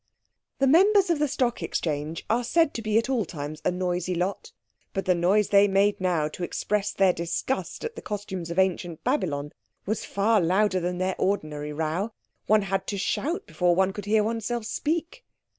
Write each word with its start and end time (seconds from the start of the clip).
The 0.57 0.65
Members 0.65 1.11
of 1.11 1.19
the 1.19 1.27
Stock 1.27 1.61
Exchange 1.61 2.25
are 2.27 2.43
said 2.43 2.73
to 2.73 2.81
be 2.81 2.97
at 2.97 3.07
all 3.07 3.23
times 3.23 3.61
a 3.63 3.69
noisy 3.69 4.15
lot. 4.15 4.51
But 4.95 5.05
the 5.05 5.13
noise 5.13 5.49
they 5.49 5.67
made 5.67 6.01
now 6.01 6.27
to 6.29 6.43
express 6.43 6.91
their 6.91 7.13
disgust 7.13 7.83
at 7.83 7.95
the 7.95 8.01
costumes 8.01 8.49
of 8.49 8.57
ancient 8.57 9.03
Babylon 9.03 9.53
was 9.85 10.03
far 10.03 10.41
louder 10.41 10.79
than 10.79 10.97
their 10.97 11.13
ordinary 11.19 11.71
row. 11.71 12.13
One 12.47 12.63
had 12.63 12.87
to 12.87 12.97
shout 12.97 13.45
before 13.45 13.75
one 13.75 13.93
could 13.93 14.05
hear 14.05 14.23
oneself 14.23 14.65
speak. 14.65 15.23